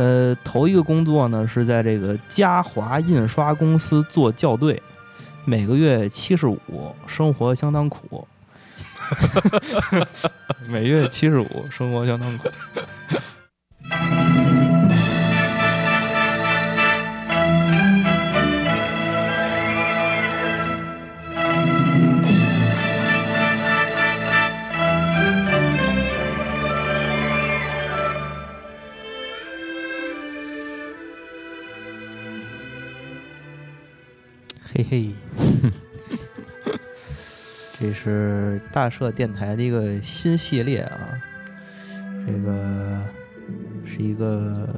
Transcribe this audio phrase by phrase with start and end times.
[0.00, 4.82] 他头一个工作呢是在这个嘉华印刷公司做校对，
[5.44, 6.58] 每个月七十五，
[7.06, 8.26] 生活相当苦。
[10.70, 12.48] 每月七十五，生活相当苦。
[34.72, 35.10] 嘿嘿，
[37.78, 41.20] 这是大社电台的一个新系列啊，
[42.24, 43.04] 这个
[43.84, 44.68] 是一个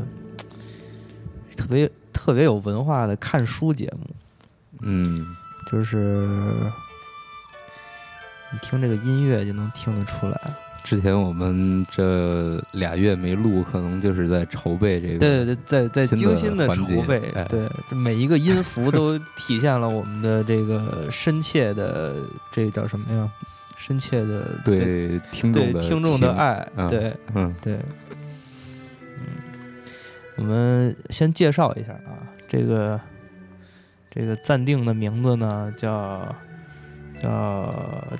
[1.57, 4.07] 特别特别有文化的看书节目，
[4.81, 5.15] 嗯，
[5.71, 6.27] 就是
[8.51, 10.41] 你听这个音乐就能听得出来。
[10.85, 17.45] 之前我们这俩月没录，可能就是在筹备这个，对对对，在在精心的筹备，哎。
[17.45, 22.17] 对，这每一个音符都体现了我们的这个深切的，
[22.51, 23.31] 这叫什么呀？
[23.77, 27.75] 深切的对听众的对听众的，爱，嗯对嗯，对，
[29.01, 29.27] 嗯，
[30.37, 33.01] 我们先介绍一下啊，这个
[34.09, 36.33] 这个暂定的名字呢叫
[37.21, 37.75] 叫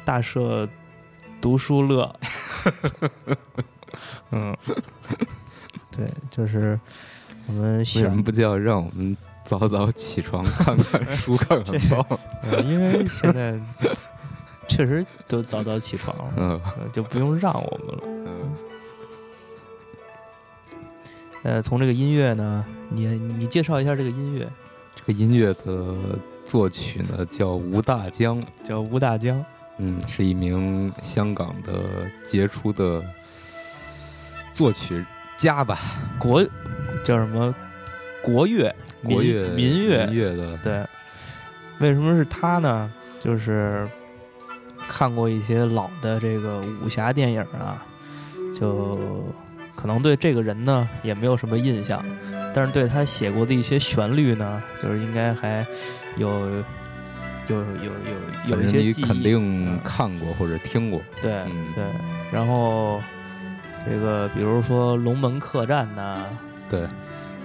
[0.05, 0.69] 大社
[1.43, 2.15] 读书乐，
[4.31, 4.57] 嗯，
[5.91, 6.79] 对，就是
[7.49, 12.19] 我们为什么不叫让我们早早起床看看书看看报？
[12.49, 13.59] 呃，因为现在
[14.69, 16.61] 确实都早早起床了，嗯。
[16.79, 18.03] 呃就不用让我们了。
[18.07, 18.55] 嗯，
[21.43, 24.49] 呃，从这个音乐呢，你你介绍一下这个音乐，
[24.95, 25.97] 这个音乐的
[26.45, 29.45] 作曲呢叫吴大江，叫吴大江，
[29.79, 33.03] 嗯，是一名香港的杰出的
[34.53, 35.05] 作曲
[35.37, 35.79] 家吧，
[36.19, 36.45] 国
[37.05, 37.55] 叫什么
[38.23, 40.87] 国乐、民国乐民乐，民乐的，对。
[41.81, 42.93] 为什么是他呢？
[43.21, 43.89] 就是
[44.87, 47.85] 看过一些老的这个武侠电影啊，
[48.55, 49.25] 就
[49.75, 52.05] 可能对这个人呢也没有什么印象，
[52.55, 55.67] 但是对他写过的一些旋律呢，就是应该还
[56.19, 56.63] 有
[57.49, 59.05] 有有有有一些记忆。
[59.05, 61.85] 肯定看过或者听过，对、嗯对，
[62.33, 63.01] 然后
[63.89, 66.27] 这个比如说《龙门客栈》呐，
[66.69, 66.87] 对，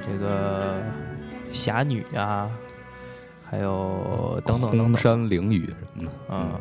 [0.05, 0.81] 这个
[1.51, 2.49] 侠女啊，
[3.49, 6.59] 还有等等等空等山灵雨什么的，啊，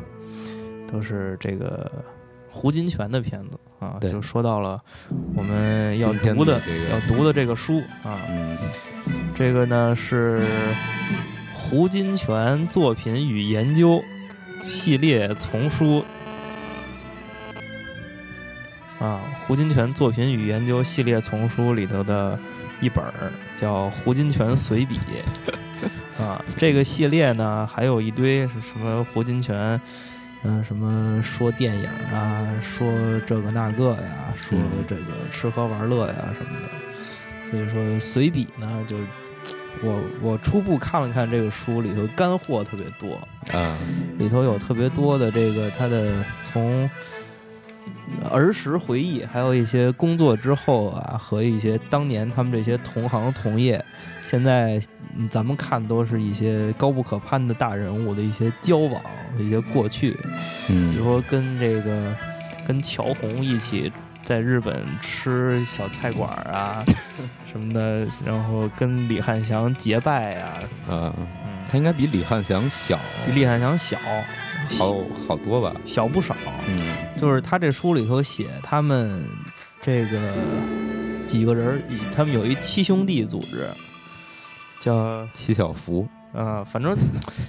[0.91, 1.91] 都是这个
[2.49, 4.81] 胡金铨的片子啊，就说到了
[5.35, 8.57] 我们要读的的这个要读的这个书啊，嗯，
[9.35, 10.43] 这个呢是
[11.69, 14.01] 胡金铨作品与研究
[14.63, 16.01] 系列丛书。
[18.99, 22.39] 啊，胡金铨作品与研究系列丛书里头的
[22.79, 23.29] 一本儿
[23.59, 24.97] 叫《胡金铨随笔》
[26.23, 29.77] 啊，这个系列呢还有一堆是什么胡金铨。
[30.43, 32.87] 嗯，什么说电影啊，说
[33.27, 35.01] 这个那个呀，说嗯这个
[35.33, 38.95] 吃喝玩乐呀什么的，所以说随笔呢，就
[39.83, 43.15] 我我初步看了看这个书里头干货特别多，
[43.57, 43.77] 啊，
[44.17, 46.89] 里头有特别多的这个他的从
[48.31, 53.83] 儿时回忆，还有一些工作之后啊，和一些当年他们这些同行同业，
[54.23, 54.81] 现在
[55.15, 59.01] 嗯咱们看都是一些高不可攀的大人物的一些交往，
[59.37, 60.17] 一些过去，
[60.69, 62.15] 嗯比如嗯，说跟这个
[62.67, 63.91] 跟乔红一起
[64.27, 66.83] 在日本吃小菜馆儿啊
[67.49, 71.27] 什么的，然后跟李汉祥结拜呀、啊，嗯，
[71.65, 73.97] 他应该比李汉祥小，比李汉祥小，
[74.77, 76.35] 好好多吧，小不少。
[76.67, 79.23] 嗯，就是他这书里头写他们
[79.81, 80.33] 这个
[81.25, 81.81] 几个人儿，
[82.13, 83.65] 他们有一七兄弟组织，
[84.81, 86.97] 叫七小福，呃，反正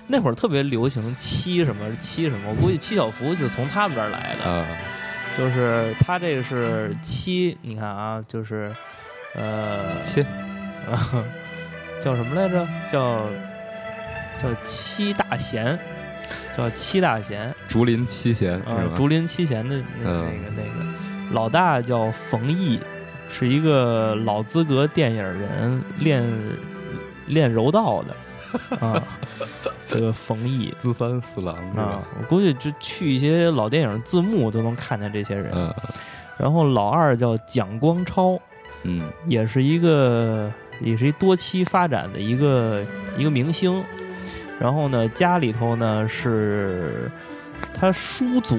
[0.07, 4.49] 那会儿特别流行七什么七什么，我估计七小福就是从他们这儿来的。
[4.49, 4.65] 啊，
[5.39, 8.75] 就是他这个是七，你看啊，就是
[9.37, 10.27] 呃，七，
[10.85, 11.25] 呃，
[12.01, 12.67] 叫什么来着？
[12.89, 13.25] 叫
[14.43, 15.79] 叫七大贤，
[16.53, 17.55] 叫七大贤。
[17.69, 18.61] 竹林七贤
[18.97, 20.85] 竹林七贤的那那嗯个那个
[21.31, 22.81] 老大叫冯毅，
[23.29, 26.25] 是一个老资格电影人，练
[27.27, 29.01] 练柔道的啊。
[29.89, 35.51] 这个冯毅资三四郎是啊？，我估计就去一些老电影字幕都能看见这些人。
[35.55, 35.75] 嗯
[36.37, 38.41] 然后老二叫蒋光超，
[38.85, 40.49] 嗯也是一个
[40.81, 42.85] 也是一多期发展的一个
[43.17, 43.85] 一个明星。
[44.61, 47.11] 然后呢，家里头呢是
[47.75, 48.57] 他叔祖，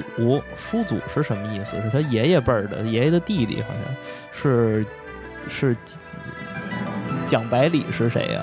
[0.54, 1.80] 叔祖是什么意思？
[1.80, 3.96] 是他爷爷辈儿的，爷爷的弟弟，好像
[4.30, 4.84] 是
[5.48, 5.74] 是
[7.30, 8.42] 蒋百里是谁呀、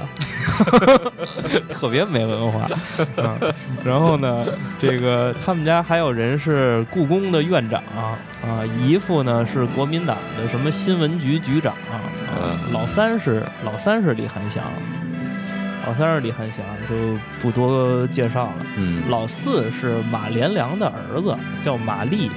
[1.67, 2.61] 特别没文化。
[3.21, 3.37] 啊，
[3.83, 4.45] 然后呢，
[4.79, 8.15] 这个他们家还有人是故宫的院长啊，
[8.79, 11.99] 姨父呢是国民党的什么新闻局局长啊，
[12.31, 14.63] 嗯老三是老三是李翰祥，
[15.85, 18.65] 老三是李翰祥就不多介绍了。
[18.77, 22.31] 嗯，老四是马连良的儿子，叫马立。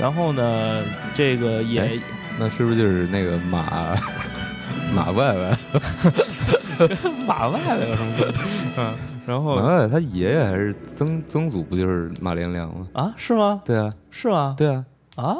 [0.00, 0.82] 然后呢，
[1.14, 1.92] 这个也哎
[2.38, 3.94] 那是不是就是那个马
[4.94, 5.58] 马外外？
[7.26, 8.12] 马外外有什么？
[8.76, 8.94] 嗯，
[9.26, 12.86] 然后马外外他爷爷还是曾曾祖不就是马连良吗？
[12.94, 13.60] 啊，是吗？
[13.64, 14.54] 对啊，是吗？
[14.56, 14.84] 对啊，
[15.16, 15.36] 啊，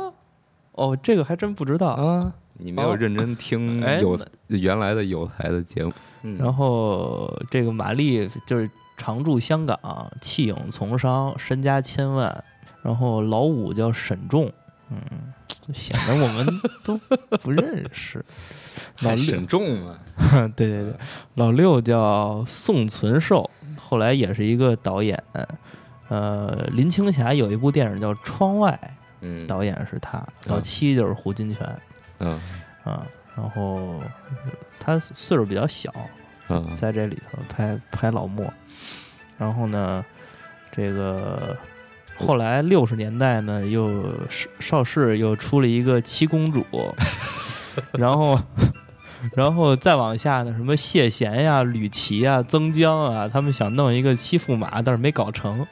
[0.73, 1.89] 哦，这个还真不知道。
[1.89, 4.19] 啊，你没有哦认真听哎有
[4.49, 9.79] 原来的有台的节目，嗯然后这个马丽就是常驻香港，
[10.21, 12.45] 弃影从商，身家千万。
[12.83, 14.51] 然后老五叫沈仲，
[14.91, 14.99] 嗯，
[15.73, 16.47] 显得我们
[16.85, 16.97] 都
[17.41, 18.25] 不认识。
[19.03, 19.99] 老六还沈重啊，
[20.57, 20.95] 对对对，
[21.35, 23.49] 老六叫宋存寿，
[23.81, 25.23] 后来也是一个导演。
[26.09, 28.79] 呃，林青霞有一部电影叫《窗外
[29.21, 30.23] 嗯》，，导演是他。
[30.47, 31.67] 老七就是胡金铨
[32.19, 32.39] 嗯
[32.85, 34.01] 啊，然后
[34.79, 35.91] 他岁数比较小，
[36.51, 38.53] 嗯，在这里头拍拍老莫。
[39.39, 40.05] 然后呢，
[40.71, 41.57] 这个
[42.27, 46.65] 后来六十年代呢，又邵邵氏又出了一个七公主，
[47.93, 48.39] 然后。
[49.37, 55.65] 然后再往下呢，什么谢贤呀、吕琦呀、曾江啊，他们想弄一个七驸马，但是没搞成，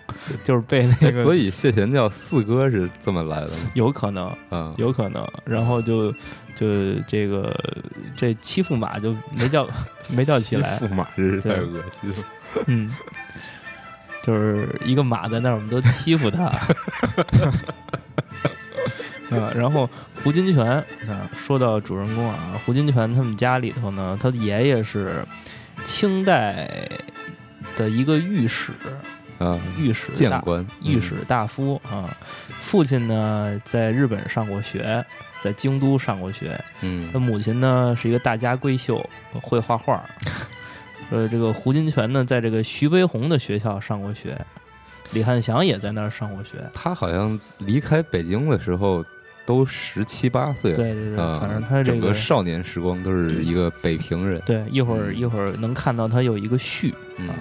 [0.45, 3.55] 就是被那哎个，所以谢贤叫四哥是这么来的吗？
[3.75, 6.13] 有可能，嗯，有可能，然后就
[6.55, 7.53] 就这个
[8.17, 9.69] 这七驸马就没叫
[10.09, 12.17] 没叫起来，驸马真是太恶心了。
[12.69, 12.95] 嗯，
[14.23, 16.45] 就是一个马在那儿，我们都欺负他。
[19.31, 19.89] 啊，然后
[20.25, 20.65] 胡金铨
[21.09, 25.25] 啊，说到主人公啊，胡金铨他们家里头呢，他的爷爷是
[25.85, 26.69] 清代
[27.77, 28.73] 的一个御史，
[29.39, 32.11] 啊，御史大谏官，御史大夫啊，
[32.61, 35.07] 父亲呢在日本上过学，
[35.39, 39.09] 在京都上过学，嗯，他母亲呢是一个大家闺秀，
[39.41, 40.05] 会画画。
[41.11, 44.39] 呃，这个胡金铨呢，在这个徐悲鸿的学校上过学，
[45.13, 46.59] 李翰祥也在那儿上过学。
[46.73, 49.05] 他好像离开北京的时候
[49.45, 55.17] 都十七八岁了，对对对，啊，反正他这个整个少年时光都是一个北平人，对，一会儿嗯。
[55.17, 57.29] 一会儿能看到他有一个序嗯。
[57.29, 57.35] 啊，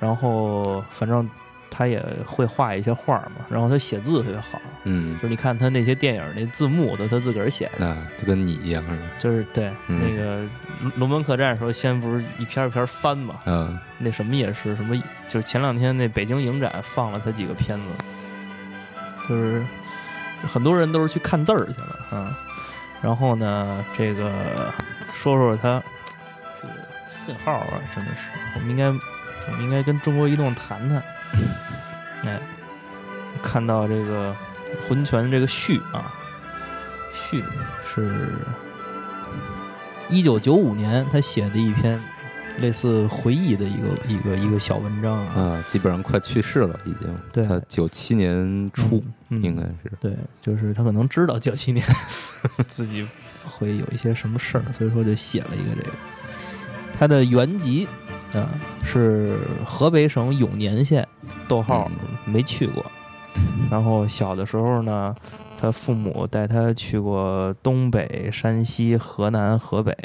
[0.00, 1.28] 然后反正
[1.76, 8.96] 他也会画一些画嘛，然后他写字特别好，嗯就，是你看他那些电影那字幕都他自个儿写的，那就跟你一样是吧？
[9.18, 10.46] 就是对嗯那个
[10.82, 14.94] 龙龙门客栈的时候，先不是一篇一篇翻嘛，嗯那什么也是什么，
[15.28, 17.84] 就是前两天那北京影展放了他几个片子，
[19.28, 19.64] 就是
[20.46, 22.38] 很多人都是去看字儿去了啊。
[23.02, 24.30] 然后呢，这个
[25.12, 25.82] 说说他
[26.62, 26.74] 这个
[27.10, 31.02] 信号啊，真的是，我们应该我们应该跟中国移动谈谈。
[32.24, 32.40] 哎，
[33.42, 34.34] 看到这个
[34.86, 36.12] 魂泉这个序啊，
[37.12, 37.42] 序
[37.86, 38.32] 是
[40.10, 42.00] 一九九五年他写的一篇
[42.60, 47.18] 类似回忆的一个一个一个小文章啊，啊，基本上快去世了，已经。
[47.32, 47.46] 对。
[47.46, 49.42] 他九七年初嗯。
[49.42, 51.84] 应该是，对，就是他可能知道九七年
[52.68, 53.06] 自己
[53.44, 55.96] 会有一些什么事儿，所以说就写了一个这个。
[56.96, 57.88] 他的原籍
[58.32, 58.48] 啊
[58.84, 61.06] 是河北省永年县，
[61.48, 61.90] 逗号
[62.24, 62.84] 没去过。
[63.70, 65.14] 然后小的时候呢，
[65.60, 69.96] 他父母带他去过东北、山西、河南、河北。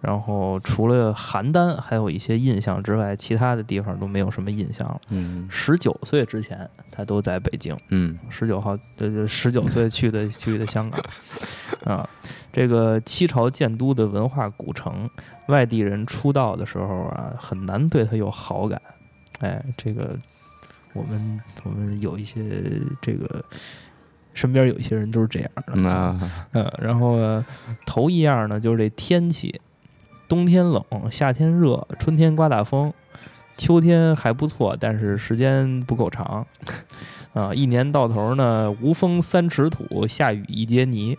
[0.00, 5.00] 然后除了邯郸还有一些印象之外，其他的地方都没有什么印象了。
[5.10, 7.76] 嗯十九岁之前，他都在北京。
[7.88, 11.02] 嗯十九号，对对，十九岁去的 去的香港，
[11.96, 12.08] 啊，
[12.52, 15.10] 这个七朝建都的文化古城，
[15.48, 18.80] 外地人出道的时候啊，很难对他有好感。
[19.40, 20.16] 哎，这个
[20.92, 22.42] 我们我们有一些
[23.00, 23.44] 这个
[24.34, 26.18] 身边有一些人都是这样的，那
[26.52, 27.42] 嗯，然后，
[27.84, 29.60] 头一样呢就是这天气，
[30.28, 32.92] 冬天冷，夏天热，春天刮大风，
[33.56, 36.46] 秋天还不错，但是时间不够长。
[37.34, 41.16] 啊，一年到头呢，无风三尺土，下雨一截泥。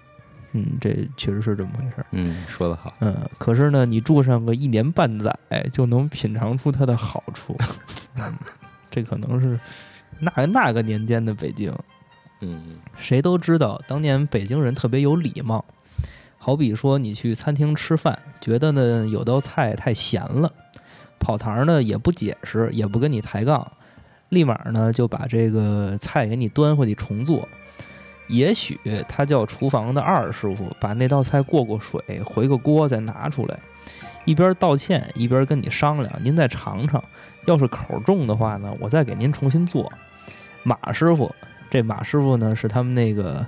[0.53, 2.05] 嗯，这确实是这么回事儿。
[2.11, 5.37] 嗯，说的好，嗯，可是呢，你住上个一年半载，
[5.71, 7.55] 就能品尝出它的好处。
[8.89, 9.59] 嗯，这可能是
[10.19, 11.73] 那那个年间的北京。
[12.41, 12.63] 嗯
[12.97, 15.63] 谁都知道，当年北京人特别有礼貌。
[16.37, 20.49] 好比说，你去餐厅吃饭，觉得呢有道菜太咸了，
[21.19, 23.69] 跑堂呢也不解释，也不跟你抬杠，
[24.29, 27.45] 立马呢就把这个菜给你端回去重做。
[28.29, 33.59] 也许他叫厨房的二师傅把那道菜过过水，回个锅再拿出来；
[34.23, 37.03] 一边道歉一边跟你商量，您再尝尝，
[37.45, 39.91] 要是口重的话呢，我再给您重新做。
[40.63, 41.33] 马师傅，
[41.69, 43.45] 这马师傅呢是他们那个。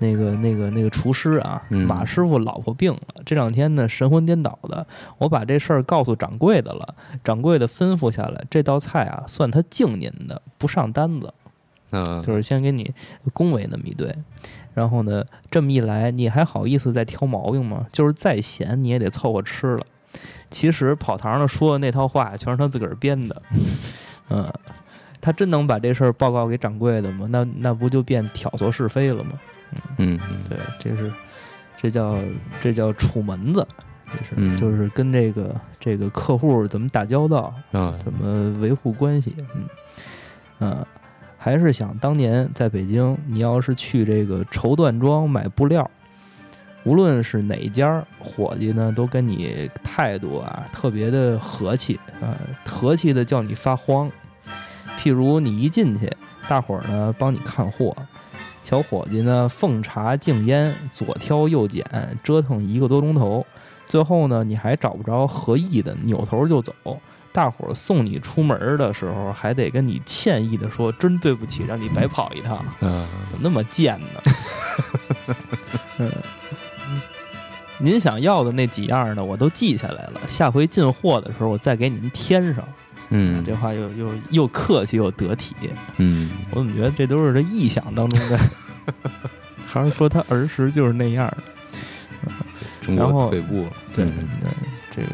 [0.00, 4.86] 那个、那个、那个厨师啊，嗯马师傅老婆病了，这两天呢神魂颠倒的。
[5.18, 11.34] 我把这事儿告诉掌柜的了，掌柜的吩咐下来，这道菜啊算他敬您的，不上单子，
[11.90, 12.94] 嗯，就是先给你
[13.32, 14.24] 恭维那么一顿。
[14.72, 17.88] 然后呢，这么一来，你还好意思再挑毛病吗？
[17.90, 19.80] 就是再咸你也得凑合吃了。
[20.50, 23.42] 其实跑堂上说的那套话全是他自个儿编的，
[24.30, 24.52] 嗯，
[25.20, 27.26] 他真能把这事儿报告给掌柜的吗？
[27.30, 29.32] 那那不就变挑唆是非了吗？
[29.98, 31.12] 嗯，嗯对，这是
[31.76, 32.16] 这叫
[32.60, 33.66] 这叫楚门子，
[34.06, 34.56] 就是、嗯。
[34.56, 39.68] 就是跟这个这个客户怎么打交道，啊，怎么维护关系，嗯。
[40.60, 40.86] 嗯、
[41.36, 45.88] 还是想当年在北京，你要是去这个绸缎庄买布料，
[46.84, 54.10] 无论是哪家儿伙计呢，都跟你态度啊特别的和气啊、和气的叫你发慌。
[54.98, 56.10] 譬如你一进去，
[56.48, 57.94] 大伙儿呢帮你看货，
[58.64, 61.84] 小伙计呢奉茶敬烟，左挑右拣，
[62.22, 63.46] 折腾一个多钟头，
[63.86, 66.72] 最后呢你还找不着合意的，扭头就走。
[67.30, 74.22] 大伙儿送你出门儿的时候，还得跟你歉意的说：“真对不起，让你白跑一趟。”嗯，怎么那么贱呢？
[75.98, 76.10] 嗯，
[77.80, 80.20] 您想要的那几样呢，我都记下来了。
[80.26, 82.64] 下回进货的时候，我再给您添上。
[83.10, 85.54] 嗯，这话又又又客气又得体，
[85.96, 88.38] 嗯，我怎么觉得这都是他臆想当中的？
[89.64, 91.26] 还是说他儿时就是那样
[92.26, 92.32] 的？
[92.82, 94.50] 中然后国退步了，对，嗯对
[94.90, 95.08] 这个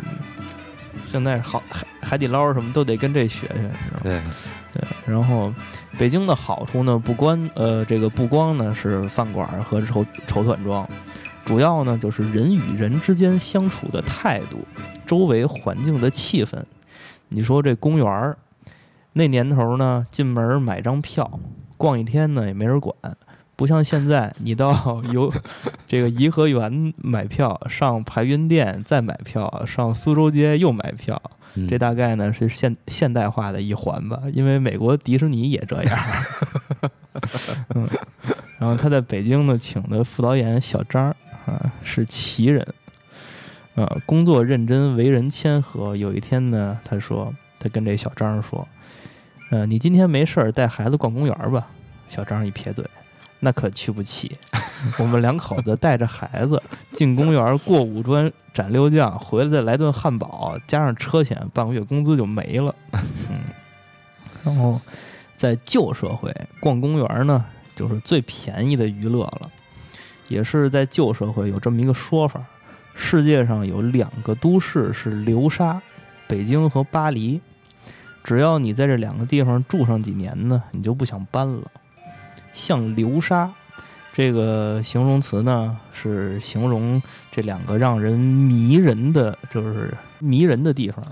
[1.04, 3.71] 现在好海海底捞什么都得跟这学学？
[4.02, 4.21] 对，
[4.73, 5.52] 对，然后
[5.97, 10.88] 北京的好处呢，不光呃这个不光呢是饭馆儿和绸绸缎庄，
[11.45, 14.59] 主要呢就是人与人之间相处的态度，
[15.07, 16.63] 周围环境的气氛。
[17.29, 18.37] 你说这公园儿
[19.13, 21.39] 那年头呢，进门儿买张票，
[21.77, 22.95] 逛一天呢也没人管。
[23.57, 25.33] 不像现在，你到 游
[25.87, 31.23] 这个颐和园买票，上排云殿再买票，上苏州街又买票，
[31.55, 35.99] 嗯这大概呢是现现代化的一环吧，因为美国迪士尼也这样。
[37.77, 37.89] 嗯，
[38.59, 41.15] 然后他在北京呢请的副导演小张儿
[41.47, 42.67] 啊是奇人，
[43.75, 45.97] 呃，工作认真，为人谦和。
[45.97, 48.67] 有一天呢，他说他跟这小张说，
[49.51, 51.69] 呃，你今天没事儿带孩子逛公园吧？
[52.09, 52.85] 小张一撇嘴。
[53.41, 54.39] 那可去不起，
[54.99, 62.75] 我们两口子带着孩子进公园过五关斩六将，回来再来顿汉堡，加上车钱，半个月工资就没了。
[63.29, 63.41] 嗯，
[64.45, 64.81] 然后
[65.37, 67.45] 在旧社会逛公园呢，
[67.77, 69.51] 就是最便宜的娱乐了，
[70.28, 72.40] 也是在旧社会有这么一个说法：
[72.95, 75.81] 世界上有两个都市是流沙，
[76.26, 77.40] 北京和巴黎。
[78.23, 81.71] 只要你在这两个地方住上几年呢，你就不想搬了。
[82.54, 83.52] 像流沙
[84.14, 91.04] 这个形容词呢，是形容这两个让人迷人的，就是迷人的地方。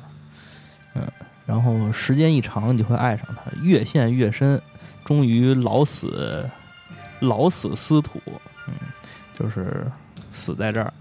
[0.95, 1.07] 嗯，
[1.45, 4.59] 然后时间一长，你就会爱上它，越陷越深，
[5.05, 6.49] 终于老死
[7.21, 8.21] 老死司徒。
[9.39, 9.87] 嗯，就是
[10.33, 10.93] 死在这儿。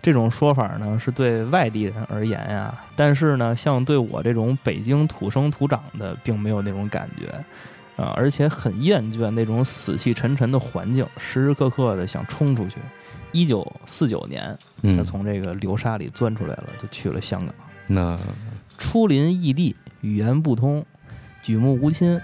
[0.00, 7.32] 这种说法呢，是对外地人而言呀，但是呢，像对我这种北京土生土长的，并没有那种感觉。
[7.94, 12.76] 啊，而且很厌倦那种死气沉沉的环境，时时刻刻的想冲出去。
[13.32, 14.44] 一九四九年，
[14.82, 17.54] 他嗯，从这个流沙里钻出来了，就去了香港。
[17.86, 18.18] 那
[18.78, 20.84] 初临异地，语言不通，
[21.42, 22.20] 举目无亲。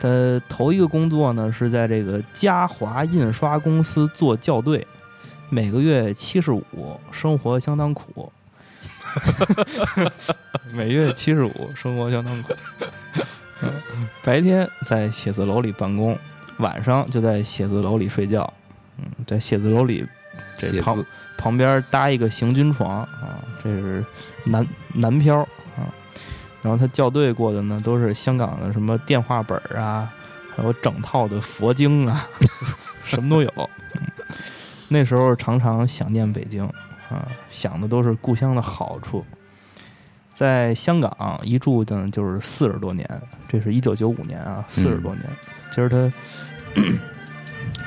[0.00, 0.08] 他
[0.48, 4.86] 头一个工作呢，是在这个嘉华印刷公司做校对，
[5.50, 8.32] 每个月七十五，生活相当苦。
[10.72, 12.54] 每月七十五，生活相当苦。
[13.62, 13.72] 嗯
[14.22, 16.16] 白天在写字楼里办公，
[16.58, 18.50] 晚上就在写字楼里睡觉。
[18.96, 20.06] 嗯，在写字楼里
[20.56, 21.04] 这旁，
[21.36, 24.02] 旁边搭一个行军床啊，这是
[24.44, 25.59] 南南漂啊。
[26.62, 30.12] 然后他校对过的呢，都是香港的什么电话本儿啊，
[30.54, 32.28] 还有整套的佛经啊，
[33.02, 33.52] 什么都有。
[33.94, 34.02] 嗯
[34.92, 36.66] 那时候常常想念北京
[37.08, 39.24] 啊，想的都是故乡的好处。
[40.34, 43.08] 在香港一住呢就是四十多年，
[43.48, 45.24] 这是一九九五年啊，四十多年。
[45.70, 45.96] 其实他，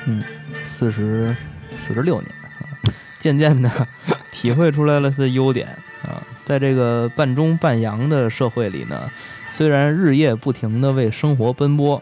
[0.06, 0.24] 嗯，
[0.66, 1.36] 四十
[1.72, 2.64] 四十六年啊，
[3.20, 3.70] 渐渐的
[4.32, 5.68] 体会出来了他的优点
[6.04, 6.23] 啊。
[6.46, 9.10] 在这个半中半洋的社会里呢，
[9.52, 12.02] 虽然日夜不停地为生活奔波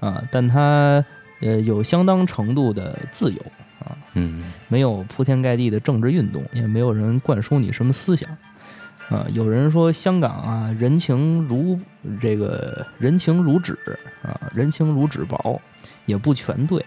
[0.00, 1.04] 啊，但他
[1.40, 3.40] 呃有相当程度的自由
[3.80, 8.28] 啊，嗯没有铺天盖地的政治运动，也没有人灌输你什么思想。
[9.08, 11.78] 啊，有人说香港啊，人情如
[12.18, 13.78] 这个人情如纸
[14.22, 15.60] 啊，人情如纸薄，
[16.06, 16.82] 也不全对。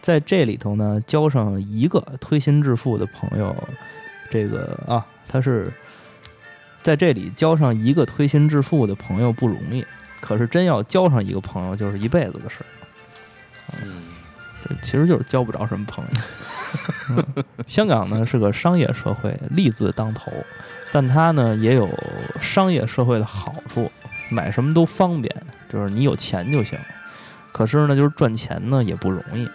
[0.00, 3.54] 在这里头呢，交上一个推心置腹的朋友，
[4.28, 5.72] 这个啊，他是
[6.82, 9.84] 在这里交上一个推心置腹的朋友不容易，
[10.20, 12.66] 可是真要交上一个朋友，就是一辈子的事儿。
[13.82, 14.02] 嗯
[14.64, 16.10] 这其实就是交不着什么朋友。
[17.10, 20.30] 嗯 香港呢是个商业社会，利字当头，
[20.92, 21.88] 但它呢也有
[22.40, 23.90] 商业社会的好处，
[24.30, 25.34] 买什么都方便，
[25.68, 26.78] 就是你有钱就行。
[27.52, 29.48] 可是呢，就是赚钱呢也不容易。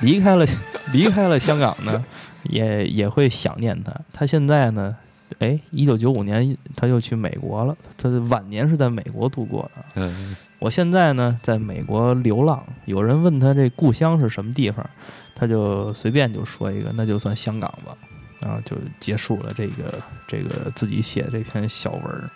[0.00, 0.44] 离开了
[0.92, 2.04] 离开了香港呢，
[2.44, 3.92] 也也会想念他。
[4.12, 4.94] 他现在呢，
[5.38, 9.84] 哎，一九九五年他又去美国了，他的晚年是在美国度过的。
[9.94, 12.64] 嗯我现在呢，在美国流浪。
[12.84, 14.88] 有人问他这故乡是什么地方，
[15.34, 17.96] 他就随便就说一个，那就算香港吧。
[18.40, 22.30] 然后就结束了这个这个自己写这篇小文儿。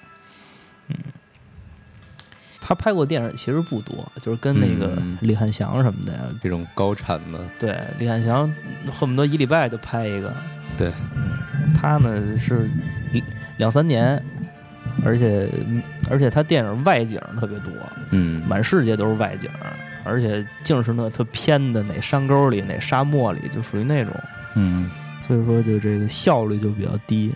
[0.89, 0.97] 嗯，
[2.61, 6.21] 他拍过电影其实不多，就是跟那个嗯李汉祥什么的呀。
[6.43, 8.53] 这种高产的，对，李汉祥
[8.91, 10.35] 恨不得一礼拜就拍一个。
[10.77, 11.39] 对嗯，
[11.75, 12.69] 他呢是
[13.13, 13.23] 一
[13.57, 14.23] 两三年，
[15.05, 15.49] 而且
[16.11, 17.73] 而且他电影外景特别多。
[18.11, 19.51] 嗯满世界都是外景，
[20.05, 24.15] 而且净是那特偏的，哪山沟里、哪沙漠里，就属于那种，
[24.55, 24.91] 嗯
[25.27, 27.33] 所以说就这个效率就比较低。